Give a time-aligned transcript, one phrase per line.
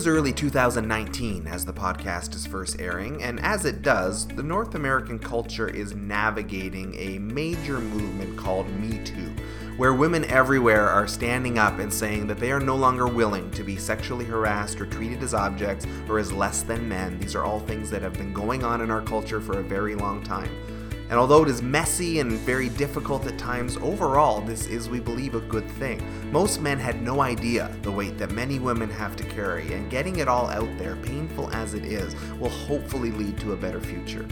[0.00, 4.74] is early 2019 as the podcast is first airing, and as it does, the North
[4.74, 9.30] American culture is navigating a major movement called Me Too,
[9.76, 13.62] where women everywhere are standing up and saying that they are no longer willing to
[13.62, 17.20] be sexually harassed or treated as objects or as less than men.
[17.20, 19.94] These are all things that have been going on in our culture for a very
[19.94, 20.48] long time.
[21.10, 25.34] And although it is messy and very difficult at times, overall, this is, we believe,
[25.34, 26.00] a good thing.
[26.30, 30.20] Most men had no idea the weight that many women have to carry, and getting
[30.20, 34.22] it all out there, painful as it is, will hopefully lead to a better future.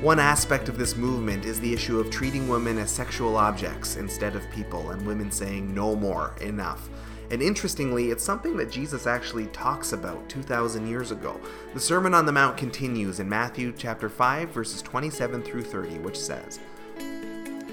[0.00, 4.34] One aspect of this movement is the issue of treating women as sexual objects instead
[4.34, 6.90] of people, and women saying no more, enough.
[7.30, 11.40] And interestingly, it's something that Jesus actually talks about 2,000 years ago.
[11.74, 16.18] The Sermon on the Mount continues in Matthew chapter 5, verses 27 through 30, which
[16.18, 16.60] says,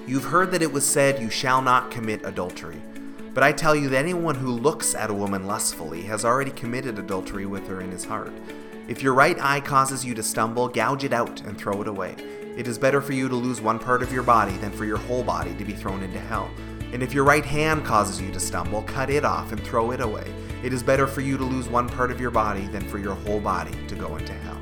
[0.05, 2.81] You've heard that it was said, You shall not commit adultery.
[3.33, 6.99] But I tell you that anyone who looks at a woman lustfully has already committed
[6.99, 8.33] adultery with her in his heart.
[8.87, 12.15] If your right eye causes you to stumble, gouge it out and throw it away.
[12.57, 14.97] It is better for you to lose one part of your body than for your
[14.97, 16.51] whole body to be thrown into hell.
[16.94, 19.99] And if your right hand causes you to stumble, cut it off and throw it
[19.99, 20.31] away.
[20.63, 23.16] It is better for you to lose one part of your body than for your
[23.16, 24.61] whole body to go into hell.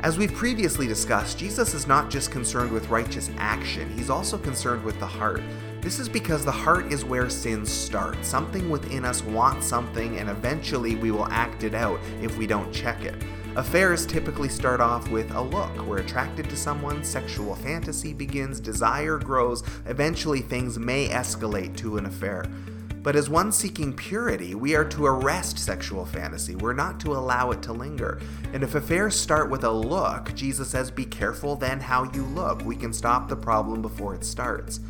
[0.00, 4.82] As we've previously discussed, Jesus is not just concerned with righteous action, he's also concerned
[4.82, 5.42] with the heart.
[5.82, 8.24] This is because the heart is where sins start.
[8.24, 12.72] Something within us wants something, and eventually we will act it out if we don't
[12.72, 13.14] check it.
[13.54, 15.76] Affairs typically start off with a look.
[15.86, 22.06] We're attracted to someone, sexual fantasy begins, desire grows, eventually things may escalate to an
[22.06, 22.46] affair.
[23.02, 26.56] But as one seeking purity, we are to arrest sexual fantasy.
[26.56, 28.20] We're not to allow it to linger.
[28.54, 32.64] And if affairs start with a look, Jesus says, Be careful then how you look.
[32.64, 34.80] We can stop the problem before it starts.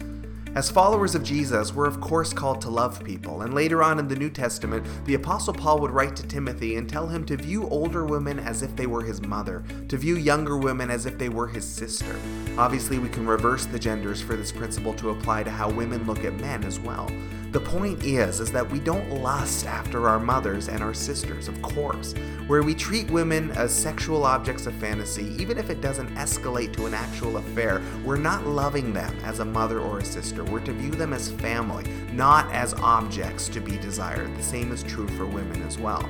[0.54, 4.06] As followers of Jesus, we're of course called to love people, and later on in
[4.06, 7.66] the New Testament, the Apostle Paul would write to Timothy and tell him to view
[7.70, 11.30] older women as if they were his mother, to view younger women as if they
[11.30, 12.14] were his sister.
[12.58, 16.22] Obviously, we can reverse the genders for this principle to apply to how women look
[16.22, 17.10] at men as well.
[17.52, 21.60] The point is is that we don't lust after our mothers and our sisters, of
[21.60, 22.14] course.
[22.46, 26.86] Where we treat women as sexual objects of fantasy, even if it doesn't escalate to
[26.86, 30.42] an actual affair, we're not loving them as a mother or a sister.
[30.44, 34.34] We're to view them as family, not as objects to be desired.
[34.34, 36.08] The same is true for women as well.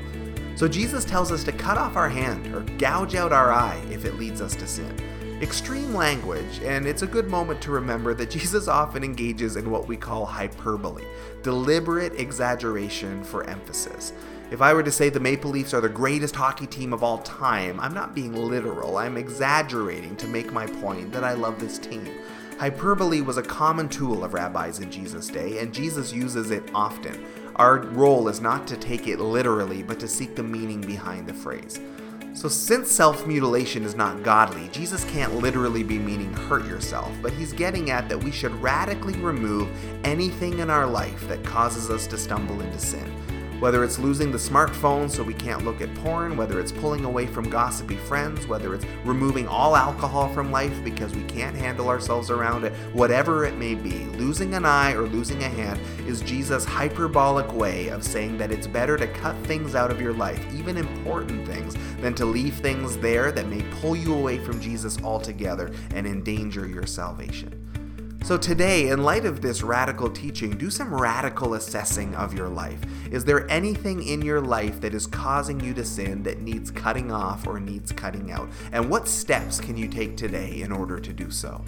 [0.54, 4.04] So Jesus tells us to cut off our hand or gouge out our eye if
[4.04, 4.96] it leads us to sin
[5.42, 9.88] extreme language, and it's a good moment to remember that Jesus often engages in what
[9.88, 11.04] we call hyperbole,
[11.42, 14.12] deliberate exaggeration for emphasis.
[14.52, 17.18] If I were to say the Maple Leafs are the greatest hockey team of all
[17.18, 21.78] time, I'm not being literal, I'm exaggerating to make my point that I love this
[21.78, 22.08] team.
[22.60, 27.26] Hyperbole was a common tool of rabbis in Jesus' day, and Jesus uses it often.
[27.56, 31.34] Our role is not to take it literally, but to seek the meaning behind the
[31.34, 31.80] phrase.
[32.34, 37.32] So, since self mutilation is not godly, Jesus can't literally be meaning hurt yourself, but
[37.32, 39.68] he's getting at that we should radically remove
[40.02, 43.10] anything in our life that causes us to stumble into sin.
[43.62, 47.28] Whether it's losing the smartphone so we can't look at porn, whether it's pulling away
[47.28, 52.28] from gossipy friends, whether it's removing all alcohol from life because we can't handle ourselves
[52.28, 55.78] around it, whatever it may be, losing an eye or losing a hand
[56.08, 60.12] is Jesus' hyperbolic way of saying that it's better to cut things out of your
[60.12, 64.60] life, even important things, than to leave things there that may pull you away from
[64.60, 67.62] Jesus altogether and endanger your salvation.
[68.24, 72.78] So, today, in light of this radical teaching, do some radical assessing of your life.
[73.10, 77.10] Is there anything in your life that is causing you to sin that needs cutting
[77.10, 78.48] off or needs cutting out?
[78.70, 81.64] And what steps can you take today in order to do so?